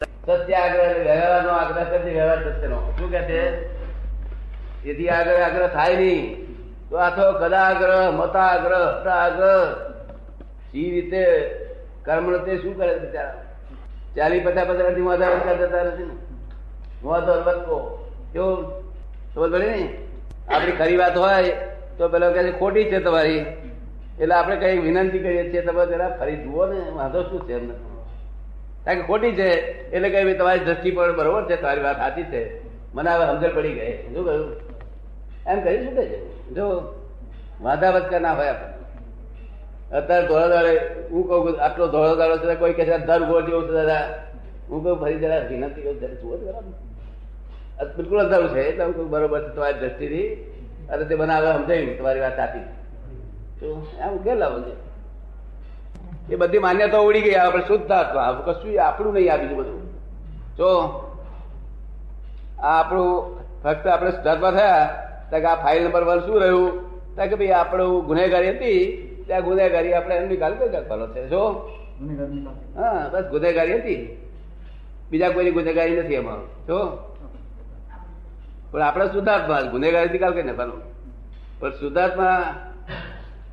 સત્ય 0.00 0.54
આગ્રહ 0.54 1.04
વ્યવહારનો 1.04 1.48
આગ્રહ 1.48 1.84
કરશે 1.90 2.10
વ્યવહાર 2.10 2.38
સત્યનો. 2.44 2.78
શું 2.98 3.10
કે 3.10 3.20
છે? 3.20 3.68
એથી 4.84 5.08
આગળ 5.08 5.42
આગ્રહ 5.42 5.68
થાય 5.68 5.96
નહીં. 5.96 6.46
તો 6.90 6.96
આ 6.96 7.10
તો 7.10 7.32
કદાગ્રહ 7.32 8.12
મતાગ્રહ 8.12 9.00
હતાગ્રહ 9.00 9.74
સી 10.70 10.90
રીતે 10.90 11.24
કર્મ 12.04 12.44
તે 12.44 12.58
શું 12.58 12.76
કરે 12.76 12.98
બિચારા? 12.98 13.34
ચાલી 14.16 14.40
પચાસ 14.40 14.68
પચાસથી 14.68 15.00
મોઢા 15.00 15.30
વચકા 15.30 15.54
જતા 15.54 15.84
નથી 15.84 16.04
ને? 16.04 16.14
મોઢો 17.02 17.32
વચકો 17.32 17.78
કેવું? 18.32 18.64
ખબર 19.34 19.50
પડે 19.50 19.66
ને 19.66 19.98
આપણી 20.48 20.72
ખરી 20.72 20.96
વાત 20.96 21.16
હોય 21.16 21.52
તો 21.98 22.08
પેલો 22.08 22.32
કહે 22.32 22.52
ખોટી 22.52 22.84
છે 22.84 23.00
તમારી. 23.00 23.46
એટલે 24.20 24.34
આપણે 24.34 24.56
કઈ 24.56 24.78
વિનંતી 24.78 25.18
કરીએ 25.18 25.50
છીએ, 25.50 25.62
તમે 25.62 25.86
જરા 25.86 26.16
ફરી 26.18 26.36
જુઓ 26.36 26.66
ને, 26.66 26.80
વાંધો 26.96 27.22
શું 27.22 27.46
છે 27.46 27.52
એમને 27.52 27.74
કારણ 28.86 29.00
કે 29.00 29.06
ખોટી 29.06 29.32
છે. 29.32 29.48
એટલે 29.90 30.08
ભાઈ 30.10 30.34
તમારી 30.34 30.58
દ્રષ્ટિ 30.58 30.90
પણ 30.90 31.16
બરોબર 31.16 31.44
છે, 31.44 31.56
તમારી 31.56 31.82
વાત 31.82 31.96
સાચી 31.96 32.22
છે. 32.22 32.42
મને 32.94 33.10
હવે 33.10 33.26
સમજણ 33.26 33.54
પડી 33.54 33.72
ગઈ. 33.72 34.14
શું 34.14 34.24
કહ્યું? 34.24 34.56
એમ 35.46 35.60
કરી 35.60 35.84
શું 35.84 35.94
છે? 35.94 36.18
જો 36.54 36.94
વાંધા 37.62 37.90
વચકા 37.90 38.18
ના 38.18 38.32
હોય 38.32 38.48
આપણે. 38.48 38.72
અત્યારે 39.96 40.26
ધોળા 40.26 40.48
દાડે 40.48 40.80
હું 41.10 41.28
કહું 41.28 41.60
આટલો 41.60 41.86
ધોળો 41.86 42.16
દાડો 42.16 42.36
છે, 42.36 42.54
કોઈ 42.54 42.72
કહે 42.72 42.84
છે 42.84 42.98
દર 42.98 43.22
ગોળ 43.22 43.46
જેવું 43.46 43.68
છે, 43.68 43.72
દાદા. 43.72 44.08
હું 44.70 44.84
કહું, 44.84 45.00
ફરી 45.00 45.18
જરા 45.18 45.38
વિનંતી 45.38 45.82
કરું, 45.82 46.00
જરા 46.00 46.14
જુઓ 46.14 46.34
આ 47.80 47.84
બિલકુલ 47.84 48.20
અંધારું 48.20 48.48
છે, 48.48 48.68
એટલે 48.68 48.84
હું 48.84 48.94
કહું, 48.94 49.10
બરોબર 49.10 49.40
છે, 49.40 49.54
તમારી 49.54 49.78
દ્રષ્ટિથી. 49.78 50.52
અને 50.86 51.04
તે 51.04 51.14
મને 51.14 51.34
હવે 51.34 51.52
સમજાયું 51.52 51.98
તમારી 51.98 52.20
વાત 52.20 52.36
સાચી 52.36 52.64
તો 53.60 53.86
એમ 54.00 54.16
ગયેલા 54.16 54.48
બધે 54.48 54.72
એ 56.30 56.36
બધી 56.36 56.58
માન્યતા 56.58 56.98
ઉડી 56.98 57.20
ગઈ 57.20 57.34
આપણે 57.34 57.62
શુદ્ધ 57.62 57.92
આત્મા. 57.92 58.32
કશું 58.46 58.82
આપણું 58.82 59.14
નહીં 59.14 59.32
આ 59.32 59.36
બધું. 59.36 59.80
જો, 60.56 60.70
આ 62.58 62.80
આપણું 62.80 63.12
ફક્ત 63.62 63.86
આપણે 63.86 64.10
શુદ્ધાત્મા 64.10 64.50
થયા 64.50 64.84
તો 65.30 65.36
આ 65.48 65.54
ફાઇલ 65.54 65.82
નંબર 65.84 66.04
વન 66.04 66.20
શું 66.20 66.40
રહ્યું? 66.40 66.70
તો 67.16 67.22
કે 67.26 67.34
ભાઈ 67.34 67.50
આપણું 67.50 68.06
ગુનેગારી 68.06 68.50
હતી, 68.50 68.80
ત્યાં 69.26 69.44
ગુનેગારી 69.44 69.94
આપણે 69.94 70.14
એમ 70.16 70.28
નિકાલ 70.28 70.54
કરી 70.54 70.68
નાખવાનો 70.68 71.06
છે. 71.06 71.28
જો, 71.28 71.42
હા, 72.76 73.08
બસ 73.12 73.24
ગુનેગારી 73.30 73.74
હતી. 73.74 74.00
બીજા 75.10 75.30
કોઈની 75.30 75.50
ગુનેગારી 75.50 75.96
નથી 75.96 76.14
એમાં. 76.14 76.66
જો, 76.66 76.78
પણ 78.70 78.82
આપણે 78.82 79.06
શુદ્ધાત્મા 79.06 79.60
ગુનેગારી 79.60 80.08
નિકાલ 80.08 80.32
કરી 80.32 80.42
નાખવાનો 80.42 80.72
પણ 81.60 81.70
શુદ્ધાત્મા 81.70 82.36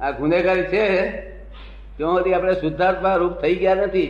આ 0.01 0.11
ગુનેગારી 0.11 0.63
છે 0.63 0.85
ત્યાં 1.97 2.11
સુધી 2.11 2.33
આપણે 2.33 2.53
શુદ્ધાત્મા 2.53 3.15
રૂપ 3.15 3.33
થઈ 3.33 3.55
ગયા 3.55 3.75
નથી. 3.75 4.07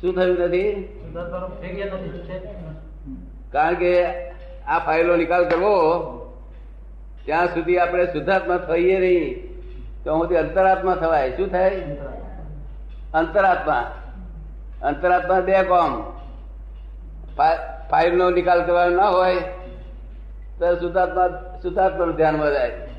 શું 0.00 0.14
થયું 0.14 0.38
નથી? 0.38 0.88
કારણ 3.52 3.74
કે 3.74 4.06
આ 4.66 4.78
ફાઇલો 4.78 5.16
નિકાલ 5.16 5.48
કરવો 5.48 5.72
ત્યાં 7.24 7.46
સુધી 7.46 7.78
આપણે 7.78 8.06
શુદ્ધાત્મા 8.06 8.56
થઈએ 8.56 9.00
નહીં. 9.00 9.48
ત્યાં 10.04 10.18
સુધી 10.18 10.36
અંતરાત્મા 10.36 10.94
થવાય. 10.94 11.30
શું 11.30 11.48
થાય? 11.48 11.70
અંતરાત્મા. 13.14 13.92
અંતરાત્મા 14.82 15.40
બે 15.40 15.62
કોમ. 15.62 16.12
ફાઇલ 17.90 18.16
નો 18.16 18.30
નિકાલ 18.30 18.64
કરવાનો 18.64 18.96
ના 18.96 19.08
હોય 19.08 19.34
તો 20.58 20.74
શુદ્ધાત્મા 20.74 21.28
શુદ્ધાત્મા 21.62 22.04
નું 22.06 22.16
ધ્યાનમાં 22.16 22.50
જાય. 22.52 22.91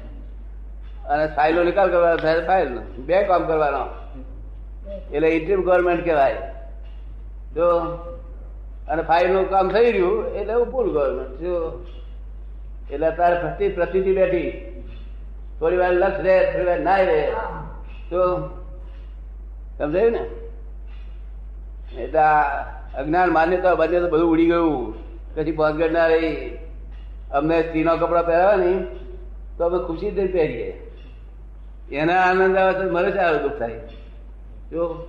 અને 1.13 1.25
ફાઇલો 1.37 1.63
નિકાલ 1.69 1.93
કરવાનો 1.93 2.17
ફાઇલ 2.49 2.69
બે 3.07 3.23
કામ 3.29 3.47
કરવાનો. 3.49 3.83
એટલે 5.13 5.29
ઇન્ટ્રીમ 5.37 5.61
ગવર્મેન્ટ 5.67 6.03
કહેવાય. 6.07 6.41
જો 7.55 7.67
અને 8.91 9.01
ફાઇલનું 9.09 9.49
કામ 9.53 9.73
થઈ 9.75 9.89
રહ્યું 9.95 10.37
એટલે 10.39 10.55
ફૂલ 10.71 10.89
ગવર્મેન્ટ 10.95 11.41
જો 11.43 11.55
એટલે 12.91 13.09
તારે 13.17 13.35
પ્રતિ 13.43 13.65
પ્રતિથી 13.77 14.17
બેઠી. 14.19 14.51
થોડી 15.59 15.81
વાર 15.81 15.93
લક્ષ 16.01 16.25
રહે 16.25 16.35
થોડી 16.51 16.69
વાર 16.69 16.79
ના 16.87 17.01
રહે 17.09 17.21
તો 18.09 18.21
સમજાયું 19.77 20.13
ને? 20.15 20.23
એટલે 22.03 22.25
અજ્ઞાન 22.99 23.29
માન્યતા 23.37 23.75
બંને 23.79 23.99
તો 24.03 24.07
બધું 24.13 24.31
ઉડી 24.33 24.49
ગયું. 24.51 24.93
પછી 25.35 25.57
પહોંચગઢ 25.59 25.93
ના 25.97 26.07
રહી. 26.13 26.35
અમને 27.37 27.55
સ્ત્રીનો 27.61 27.93
કપડા 28.01 28.27
પહેરાવા 28.29 28.61
નહીં 28.63 28.81
તો 29.57 29.61
અમે 29.67 29.79
ખુશીથી 29.87 30.33
પહેરીએ. 30.35 30.71
એના 31.91 32.21
આનંદ 32.21 32.57
આવે 32.57 32.73
તો 32.73 32.91
મને 32.91 33.11
સારું 33.11 33.41
દુઃખ 33.41 33.59
થાય. 33.59 33.79
જો. 34.71 35.07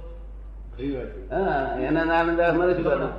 હા 1.30 1.78
એના 1.80 2.14
આનંદ 2.14 2.40
આવે 2.40 2.58
મને 2.58 2.74
શું 2.74 2.84
કરવાનું? 2.84 3.12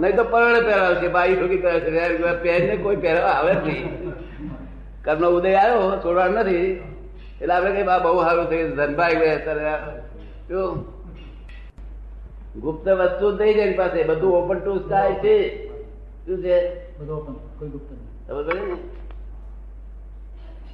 નહીં 0.00 0.16
તો 0.16 0.24
પરણે 0.24 0.60
પહેરાવે 0.60 0.94
છે 0.94 1.08
બાઈ 1.08 1.34
પહેરે 1.34 1.80
છે. 1.80 1.90
પહેરીને 2.42 2.76
કોઈ 2.76 2.96
પહેરવા 2.96 3.28
આવે 3.28 3.54
જ 3.54 3.56
નહીં. 3.56 4.12
કર્મનો 5.04 5.28
ઉદય 5.28 5.54
આવ્યો 5.54 6.00
છોડવા 6.04 6.28
નથી. 6.28 6.82
એટલે 7.40 7.54
આપણે 7.54 7.70
કઈ 7.70 7.82
બા 7.82 7.98
બહુ 7.98 8.22
સારું 8.22 8.46
થઈ 8.46 8.68
ધનભાઈ 8.68 9.16
ગયા 9.16 9.34
અત્યારે 9.34 9.72
ગુપ્ત 12.60 12.88
વસ્તુ 12.88 13.36
થઈ 13.36 13.54
જાય 13.54 13.72
પાસે 13.72 14.02
બધું 14.02 14.36
ઓપન 14.36 14.58
ટુ 14.58 14.78
સ્કાય 14.78 15.12
છે. 15.12 15.65
શું 16.26 16.42
છે 16.42 16.54
બધો 16.98 17.14
ઓપન 17.16 17.34
કોઈ 17.58 17.70
ગુપ્ત 17.74 17.90
નહીં. 17.90 18.80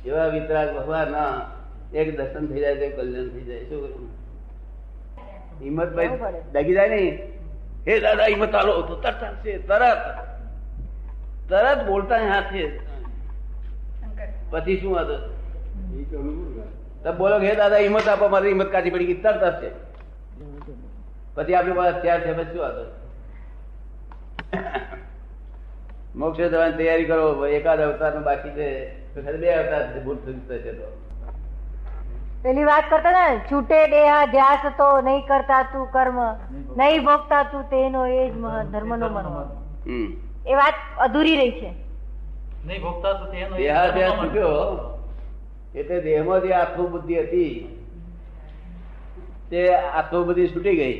એવા 0.07 0.29
વિતરાગ 0.35 0.69
ભગવાન 0.77 1.09
ના 1.13 1.33
એક 1.95 2.09
દર્શન 2.19 2.45
થઈ 2.51 2.63
જાય 2.63 2.77
તો 2.81 2.87
કલ્યાણ 2.97 3.29
થઈ 3.35 3.45
જાય. 3.49 3.65
શું 3.69 3.81
કરું? 3.83 4.09
હિંમતભાઈ 5.61 6.11
ડગી 6.55 6.77
જાય 6.79 6.91
નહીં 6.95 7.15
હે 7.87 7.93
દાદા 8.07 8.29
હિંમત 8.33 8.55
આલો. 8.55 8.73
તો 8.83 8.95
તરત 9.05 9.21
આવશે. 9.29 9.53
તરત. 9.69 10.03
તરત 11.51 11.81
બોલતા 11.91 12.23
હાથે. 12.33 12.63
પછી 14.51 14.79
શું 14.81 14.93
હતો 15.01 15.17
બોલો 17.21 17.37
કે 17.41 17.47
હે 17.51 17.55
દાદા 17.63 17.85
હિંમત 17.85 18.09
આપો 18.09 18.27
મારી 18.35 18.53
હિંમત 18.55 18.71
કાઢી 18.75 18.95
પડી. 18.97 19.09
ગઈ 19.11 19.23
તરત 19.25 19.43
હશે 19.53 19.69
પછી 21.37 21.55
આપણી 21.55 21.79
પાસે 21.79 21.95
અત્યાર 21.99 22.21
છે 22.25 22.33
પછી 22.39 22.53
શું 22.53 22.67
હતું 22.71 22.89
મોક્ષ 26.17 26.41
જવાની 26.41 26.77
તૈયારી 26.79 27.05
કરો 27.05 27.47
એકાદ 27.47 27.81
અવતારનું 27.81 28.25
બાકી 28.25 28.51
છે 28.51 28.67
બે 29.37 29.55
અવતાર 29.55 29.85
ભૂલ 30.05 30.19
થશે 30.49 30.73
તો. 30.73 30.89
પેલી 32.43 32.65
વાત 32.65 32.85
કરતા 32.91 33.13
ને 33.17 33.39
છૂટે 33.53 33.79
દેહા 33.87 34.27
ધ્યાસ 34.27 34.65
તો 34.79 34.89
નહીં 35.01 35.23
કરતા 35.27 35.63
તું 35.73 35.87
કર્મ 35.93 36.19
નહીં 36.77 37.05
ભોગતા. 37.05 37.43
તું 37.43 37.65
તેનો 37.71 38.07
એ 38.07 38.29
જ 38.31 38.35
ધર્મ 38.73 38.97
નો 38.97 39.09
મર્મ. 39.09 39.37
એ 40.47 40.55
વાત 40.55 40.77
અધૂરી 40.99 41.37
રહી 41.37 41.51
છે. 41.61 41.71
નહીં 42.67 42.83
ભોગતા 42.83 43.13
તું 43.13 43.29
તેનો 43.33 43.57
એ 43.57 43.59
દેહાધ્યાસ 43.63 44.19
છૂટ્યો. 44.23 44.55
એટલે 45.75 46.01
દેહમાં 46.01 46.41
જે 46.41 46.53
આત્મબુદ્ધિ 46.53 47.21
હતી. 47.21 47.55
તે 49.51 49.61
આત્મબુદ્ધિ 49.75 50.49
છૂટી 50.49 50.77
ગઈ. 50.77 50.97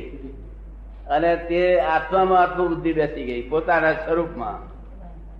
અને 1.07 1.31
તે 1.49 1.63
આત્મામાં 1.95 2.41
આત્મબુદ્ધિ 2.41 2.93
બેસી 2.93 3.25
ગઈ 3.25 3.41
પોતાના 3.49 3.91
સ્વરૂપમાં. 4.05 4.72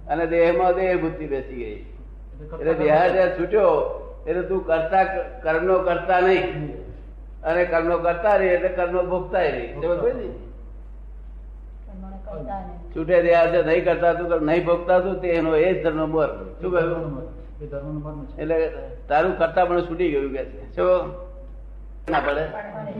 અને 0.07 0.25
દેહમાં 0.25 0.73
દેહ 0.73 1.01
બુદ્ધિ 1.01 1.25
બેસી 1.27 1.55
ગઈ. 1.55 1.85
એટલે 2.59 2.73
દેહાધ્યાસ 2.73 3.39
છૂટ્યો 3.39 3.69
એટલે 4.27 4.41
તું 4.41 4.65
કરતા 4.67 5.03
કર્મનો 5.43 5.79
કરતા 5.79 6.19
નહીં. 6.19 6.73
અને 7.43 7.65
કર્મનો 7.65 7.97
કરતા 7.97 8.35
રહી 8.35 8.47
એટલે 8.47 8.69
કર્મનો 8.69 9.03
ભોગતા 9.03 9.39
નહીં. 9.39 9.81
સમજ? 9.81 9.99
પડી 9.99 10.13
ને? 10.13 10.33
છૂટે 12.95 13.21
દેહાધ્યાસ 13.21 13.65
નહીં 13.65 13.85
કરતા 13.85 14.13
તું 14.13 14.45
નહીં 14.45 14.65
ભોગતા 14.65 14.99
તું 14.99 15.21
તેનો 15.21 15.55
એ 15.55 15.73
જ 15.73 15.83
ધર્મ 15.83 16.11
બોર 16.11 16.27
શું 16.61 16.71
કહ્યું? 16.71 17.21
એ 17.61 17.65
ધર્મનો 17.67 17.99
મર્મ 17.99 18.25
છે. 18.25 18.41
એટલે 18.41 18.71
તારું 19.07 19.37
કરતા 19.37 19.65
પણ 19.65 19.81
છૂટી 19.81 20.11
ગયું 20.11 20.31
કે 20.33 20.45
છે. 20.45 20.75
શું? 20.75 21.11
ના 22.09 22.19
પડે. 22.19 22.43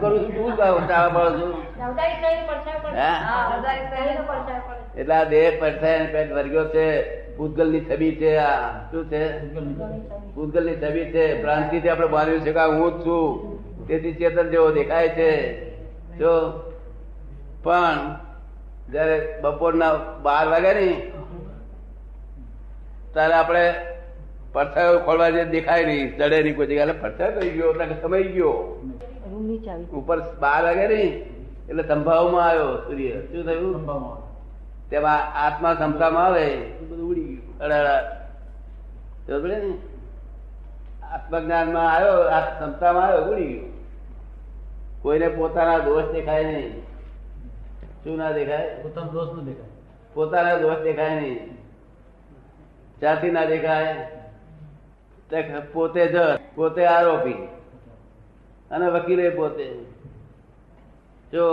કરું. 0.00 0.20
છું 0.20 0.56
તું 0.56 0.56
એટલે 4.96 5.14
આ 5.14 5.24
દેહ 5.24 5.58
પડછાય 5.60 6.06
પેટ 6.06 6.32
વર્ગ્યો 6.32 6.68
છે. 6.68 7.20
ભૂતગલની 7.36 7.80
છબી 7.80 8.16
છે 8.16 8.36
આ 8.36 8.70
શું 8.90 9.10
છે? 9.10 9.54
ભૂતગલની 10.34 10.76
છબી 10.76 11.04
છે. 11.04 11.42
ભ્રાંતિ 11.42 11.80
થી 11.80 11.88
આપણે 11.88 12.06
માન્યું 12.06 12.40
છે 12.40 12.52
કે 12.52 12.60
હું 12.60 12.92
જ 12.92 13.06
છું. 13.06 13.86
તેથી 13.86 14.12
ચેતન 14.12 14.50
જેવો 14.50 14.70
દેખાય 14.70 15.08
છે. 15.08 15.64
જો 16.18 16.60
પણ 17.62 18.16
જયારે 18.92 19.38
બપોરના 19.42 19.94
બાર 20.22 20.48
વાગે 20.48 20.74
ને 20.74 21.12
ત્યારે 23.12 23.34
આપણે 23.34 23.74
પડછાયો 24.52 24.98
ખોલવા 24.98 25.30
જે 25.30 25.44
દેખાય 25.44 25.84
નહીં. 25.84 26.18
ચડે 26.18 26.42
નહીં 26.42 26.56
કોઈ 26.56 26.66
જગ્યાએ. 26.66 26.88
એટલે 26.88 27.00
પડછાયો 27.02 27.40
થઈ 27.40 27.50
ગયો 27.50 27.72
એટલે 27.72 28.02
સમય 28.02 28.22
ગયો. 28.22 28.48
ઉપર 29.92 30.20
બાર 30.20 30.64
વાગે 30.64 30.88
નહીં. 30.88 31.22
એટલે 31.68 31.82
સંભાવમાં 31.82 32.48
આવ્યો 32.48 32.76
સૂર્ય. 32.76 33.10
શું 33.10 33.44
થયું? 33.44 34.30
તેમાં 34.90 35.46
આત્મા 35.46 35.74
સંભાવમાં 35.74 36.24
આવે. 36.24 36.56
બધું 36.56 37.10
ઉડી 37.10 37.24
ગયું. 37.24 37.58
અડાડા. 37.58 38.02
ને? 39.28 39.78
આત્મજ્ઞાનમાં 41.02 41.92
આવ્યો 41.92 42.12
આ 42.12 42.40
ક્ષમતામાં 42.40 43.06
આવ્યો 43.06 43.24
ઉડી 43.24 43.46
ગયો. 43.46 43.84
કોઈને 45.02 45.28
પોતાના 45.28 45.78
દોષ 45.78 46.04
દેખાય 46.04 46.44
નહીં. 46.44 46.82
શું 48.04 48.18
ના 48.18 48.32
દેખાય? 48.32 48.74
પોતાનો 48.82 49.12
દોષ 49.12 49.38
ન 49.38 49.44
દેખાય. 49.44 49.68
પોતાના 50.14 50.56
દોષ 50.56 50.78
દેખાય 50.78 51.20
નહીં. 51.20 51.56
જાતિ 53.00 53.30
ના 53.30 53.44
દેખાય? 53.44 54.10
પોતે 55.72 56.06
જજ 56.06 56.16
પોતે 56.54 56.82
આરોપી. 56.86 57.48
અને 58.70 58.86
વકીલે 58.90 59.30
પોતે. 59.30 59.66
જો 61.32 61.44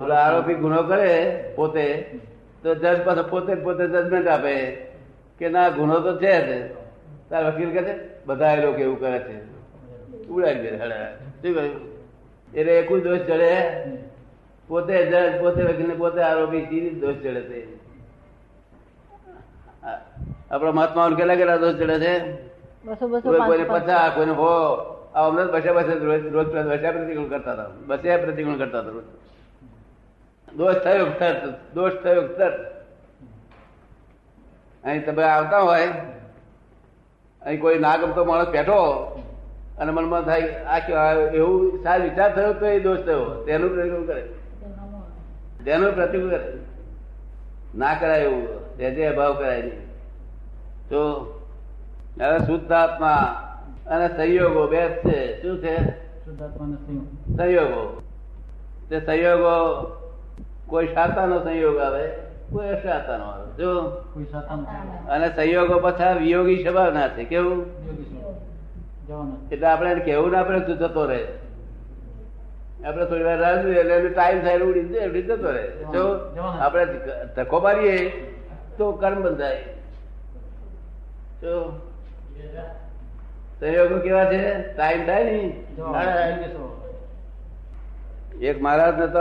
આરોપી 0.00 0.54
ગુનો 0.54 0.82
કરે 0.82 1.10
પોતે 1.56 1.86
તો 2.62 2.74
જજ 2.74 3.02
પાસે 3.04 3.22
પોતે 3.30 3.54
પોતે 3.54 3.84
જજમેન્ટ 3.86 4.28
આપે 4.28 4.54
કે 5.38 5.48
ના 5.48 5.70
ગુનો 5.70 6.00
તો 6.00 6.12
છે 6.16 6.34
જ. 6.46 6.48
તાર 7.30 7.42
વકીલ 7.44 7.70
કહે 7.72 7.82
છે 7.82 7.94
બધા 8.26 8.54
લોકો 8.54 8.78
એવું 8.78 9.00
કરે 9.00 9.18
છે. 9.18 9.34
ઉડાડી 10.28 10.62
દે. 10.62 10.70
શું 10.78 11.54
કહ્યું? 11.54 11.80
એટલે 12.54 12.72
એકું 12.78 13.02
દોષ 13.02 13.18
ચડે. 13.18 13.52
પોતે 14.68 14.96
જજ 15.10 15.40
પોતે 15.40 15.62
વકીલ 15.62 15.90
પોતે 15.98 16.20
આરોપી 16.22 16.90
દોષ 17.02 17.14
ચડે 17.14 17.42
છે 17.42 17.60
આપણા 20.52 20.72
મહાત્મા 20.72 21.08
કેટલા 21.08 21.34
કેટલા 21.34 21.56
દોષ 21.56 21.74
ચડે 21.74 21.98
છે? 22.00 22.14
કોઈને 23.22 23.64
પાંચસો. 23.64 23.96
કોઈને 24.14 24.32
હો 24.32 24.50
આ 25.14 25.26
અમને 25.28 25.44
બસે 25.44 25.70
બસે 25.72 25.94
રોજ 26.08 26.26
રોજ 26.26 26.46
બસે 26.46 26.90
પ્રતિકૂળ 26.90 27.28
કરતા 27.28 27.52
હતા. 27.52 27.68
બસ્યા 27.86 28.16
પ્રતિકૂળ 28.16 28.58
કરતા 28.58 28.80
હતા 28.80 28.92
દોષ 30.56 30.74
થયો 30.74 31.06
સર 31.18 31.36
દોષ 31.74 31.92
થયો 32.02 32.22
તરત 32.22 32.56
અહીં 34.84 35.06
તમે 35.06 35.24
આવતા 35.24 35.60
હોય 35.60 35.88
અહીં 37.42 37.60
કોઈ 37.60 37.78
ના 37.78 37.96
ગમતો 37.96 38.24
માણસ 38.24 38.48
બેઠો 38.48 38.80
અને 39.78 39.92
મનમાં 39.92 40.22
થાય 40.22 40.64
આ 40.64 40.78
કહેવાય 40.78 41.14
એવું 41.14 41.82
સારો 41.82 42.04
વિચાર 42.04 42.34
થયો 42.34 42.52
તો 42.52 42.66
એ 42.66 42.80
દોષ 42.80 43.00
થયો. 43.00 43.44
તેનું 43.44 43.70
પ્રતિકૂળ 43.74 44.06
કરે. 44.06 44.22
તેનું 45.64 45.94
પ્રતિકૂળ 45.94 46.30
કરે. 46.30 46.52
ના 47.74 47.94
કરાય 47.94 48.20
એવું. 48.20 48.44
જે 48.76 49.06
અભાવ 49.06 49.34
કરાય 49.34 49.62
નહીં. 49.62 49.91
તો 50.90 51.00
હવે 52.20 52.38
શુદ્ધ 52.38 52.72
આત્મા 52.72 53.14
અને 53.86 54.08
સંયોગો 54.08 54.66
બે 54.66 54.88
છે. 54.88 55.42
શું 55.42 55.58
છે? 55.58 55.76
સંયોગો. 57.36 58.02
તે 58.90 59.00
સંયોગો 59.00 59.54
કોઈ 60.66 60.86
શાતાનો 60.86 61.44
સંયોગ 61.44 61.78
આવે 61.78 62.08
કોઈ 62.52 62.68
અશાતાનો 62.68 63.24
આવે. 63.24 63.56
જો? 63.56 63.80
અને 65.08 65.28
સંયોગો 65.36 65.78
પાછા 65.78 66.12
વિયોગી 66.12 66.64
સ્વભાવના 66.64 67.08
છે. 67.08 67.24
કેવું? 67.24 67.66
એટલે 69.52 69.66
આપણે 69.66 69.94
કેવું 69.94 70.30
ના 70.30 70.42
તું 70.42 70.78
જતો 70.78 71.06
રહે. 71.06 71.24
આપણે 72.84 73.04
થોડી 73.06 73.24
વાર 73.24 73.38
રાહ 73.38 73.62
જોઈએ 73.62 73.80
એટલે 73.80 74.08
ટાઈમ 74.08 74.40
થાય 74.40 74.58
ઉડી 74.58 75.22
જતો 75.22 75.50
રહે. 75.50 75.68
જો? 75.68 76.18
આપણે 76.60 76.86
ધક્કો 77.36 77.60
મારીએ 77.60 78.10
તો 78.78 78.92
કર્મ 78.92 79.22
બંધાય. 79.22 79.64
જો 81.42 81.80
સંયોગો 83.60 83.98
કેવા 83.98 84.24
છે? 84.24 84.74
ટાઈમ 84.76 85.06
થાય 85.06 85.24
ને. 85.24 85.38
એક 88.46 88.62
મહારાજ 88.62 88.98
ને 88.98 89.06
તો. 89.06 89.18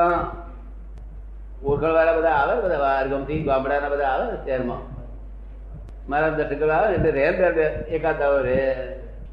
ઓળખણ 1.63 1.93
વાળા 1.93 2.13
બધા 2.13 2.29
આવે 2.29 2.61
બધા 2.61 2.79
બહારગામથી 2.79 3.43
ગામડાના 3.43 3.89
બધા 3.89 4.05
આવે 4.05 4.45
શહેરમાં. 4.45 5.01
મહારાજ 6.09 6.33
દર્શન 6.33 6.69
આવે 6.69 6.95
એટલે 6.95 7.11
રહે 7.11 7.31
બે 7.31 7.51
બે 7.51 7.63
એકાદ 7.67 8.17
દાડો 8.19 8.37
રહે. 8.37 8.75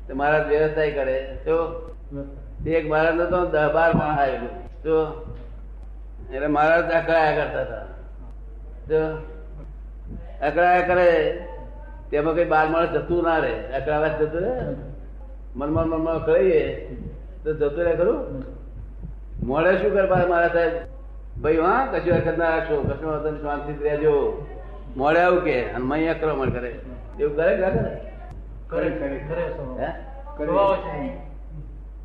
તો 0.09 0.15
મહારાજ 0.15 0.47
વ્યવસાય 0.47 0.91
કરે. 0.91 1.39
તો 1.45 1.55
એક 2.67 2.91
મહારાજ 2.91 3.15
ને 3.15 3.25
તો 3.25 3.47
દસ 3.47 3.71
બાર 3.73 3.95
માણસ 3.95 4.19
આવેલું. 4.19 4.83
તો 4.83 5.07
એટલે 6.33 6.47
મહારાજ 6.47 6.93
અકળાયા 6.93 7.45
કરતા 7.45 7.61
હતા. 7.61 7.85
તો 8.89 9.17
અકળાયા 10.47 10.87
કરે. 10.87 11.45
તેમાં 12.11 12.35
કઈ 12.35 12.45
બાર 12.45 12.69
માણસ 12.69 12.89
જતું 12.89 13.23
ના 13.23 13.39
રહે. 13.39 13.55
અકળાવા 13.77 14.09
જતું 14.09 14.41
રહે. 14.41 14.77
મનમાં 15.57 15.89
મનમાં 15.89 16.27
કહીએ 16.27 16.87
તો 17.45 17.55
જતું 17.55 17.85
રહે 17.85 17.97
ખરું? 17.97 18.45
મોડે 19.47 19.77
શું 19.77 19.93
કરે 19.93 20.07
બાર 20.07 20.29
મારા 20.29 20.49
સાહેબ? 20.49 20.73
ભાઈ 21.43 21.57
હા 21.57 21.87
કશું 21.87 22.15
હરકત 22.15 22.39
ના 22.39 22.49
રાખશો. 22.49 22.83
કશું 22.83 23.11
વાંધો 23.11 23.31
નહીં, 23.31 23.43
શાંતિથી 23.43 23.85
રહેજો. 23.85 24.47
મોડે 24.97 25.21
આવું 25.21 25.45
કે 25.45 25.71
અને 25.71 25.85
મય 25.85 26.09
આક્રમણ 26.09 26.51
કરે. 26.51 26.75
એવું 27.21 27.37
કરે 27.37 27.57
કે 27.57 27.61
ના 27.61 27.71
કરે? 27.71 27.91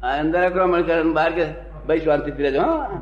અંદર 0.01 0.43
આક્રમણ 0.43 0.81
કરે 0.81 1.01
બહાર 1.03 1.31
કે 1.31 1.45
ભાઈ 1.87 1.99
શાંતિથી 1.99 2.43
રહેજો 2.43 2.61
હા. 2.61 3.01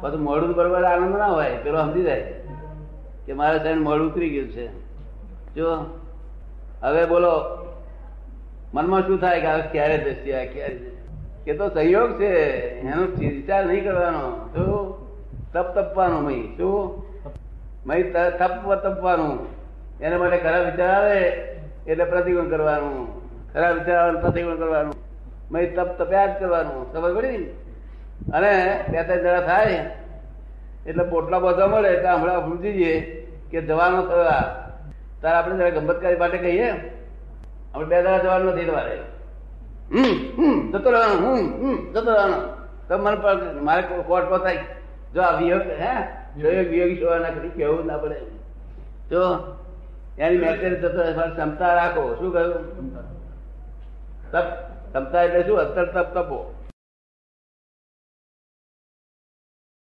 પાછું 0.00 0.20
મોડું 0.20 0.54
બરોબર 0.54 0.84
આનંદ 0.84 1.18
ના 1.18 1.26
હોય. 1.26 1.56
પેલો 1.62 1.78
સમજી 1.78 2.02
જાય 2.02 2.20
કે 3.26 3.32
મારા 3.32 3.58
સાહેબ 3.58 3.78
મોડું 3.78 4.06
ઉતરી 4.12 4.30
ગયું 4.30 4.48
છે. 4.48 4.81
જો 5.56 6.00
હવે 6.82 7.04
બોલો, 7.04 7.34
મનમાં 8.74 9.06
શું 9.06 9.20
થાય 9.20 9.40
કે 9.40 9.46
હવે 9.46 9.62
ક્યારે 9.72 9.98
જશે 9.98 10.34
આ 10.34 10.52
ક્યારે 10.52 10.78
કે 11.44 11.54
તો 11.54 11.68
સહયોગ 11.68 12.18
છે, 12.18 12.30
એનો 12.80 13.02
વિચાર 13.02 13.66
નહીં 13.66 13.84
કરવાનો. 13.84 14.50
શું? 14.54 14.92
તપ 15.52 15.66
તપવાનું 15.74 16.22
મય 16.22 16.42
શું? 16.56 17.02
મય 17.86 18.02
તપ 18.02 18.74
તપવાનું. 18.74 19.46
એના 20.00 20.18
માટે 20.18 20.38
ખરાબ 20.38 20.64
વિચાર 20.64 20.90
આવે, 20.90 21.20
એટલે 21.86 22.04
પ્રતિકોણ 22.04 22.48
કરવાનું. 22.48 23.22
ખરાબ 23.52 23.74
વિચાર 23.74 23.96
આવે 23.96 24.20
પ્રતિકોણ 24.20 24.56
કરવાનું. 24.56 24.94
મય 25.50 25.66
તપ 25.66 26.02
તપ્યા 26.02 26.26
જ 26.26 26.30
કરવાનું. 26.40 26.92
ખબર 26.92 27.14
પડી? 27.14 27.36
અને 28.32 28.84
બે 28.90 29.02
ત્રણ 29.02 29.18
જણા 29.18 29.40
થાય, 29.40 29.90
એટલે 30.86 31.04
પોટલા 31.04 31.38
બધા 31.38 31.66
મળે 31.66 31.96
તો 31.96 32.08
હમણાં 32.08 32.40
સમજી 32.40 32.72
જઈએ 32.72 33.26
કે 33.50 33.60
જવાનો 33.60 34.02
આ 34.20 34.61
તારે 35.22 35.36
આપણે 35.36 35.56
જરા 35.58 35.74
ગંમતકારી 35.76 36.20
માટે 36.22 36.38
કહીએ? 36.44 36.68
આપણે 37.74 37.86
બે 37.90 37.96
દાડા 38.02 38.22
જવાનું 38.24 38.52
નથી 38.52 38.68
તમારે. 38.70 38.96
જતો 40.72 40.88
રહેવાનો 40.90 41.16
હું 41.26 41.92
જતો 41.92 42.10
રહેવાનો. 42.10 42.38
તો 42.88 42.98
મને 42.98 43.16
મારે 43.66 43.82
કોર્ટ 44.08 44.28
પહોંચાય 44.28 44.64
જો 45.14 45.20
આ 45.22 45.34
વિયોગ, 45.40 45.66
હે? 45.82 45.92
વિયોગ 46.36 46.68
વિયોગી 46.72 46.98
સેવા 47.00 47.18
ના 47.24 47.32
કરી 47.36 47.52
કેવું 47.56 47.86
ના 47.86 47.98
પડે? 48.02 48.18
જો, 49.10 49.22
એની 50.18 50.40
મેટર 50.42 50.72
જતો 50.82 51.00
ક્ષમતા 51.34 51.72
રાખો. 51.74 52.02
શું 52.18 52.30
કહ્યું 52.32 52.52
તપ, 54.32 54.46
ક્ષમતા 54.88 55.22
એટલે 55.22 55.40
શું? 55.46 55.56
અત્યારે 55.64 55.92
તપ 55.92 56.08
તપો. 56.16 56.38